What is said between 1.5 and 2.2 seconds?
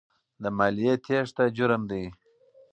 جرم دی.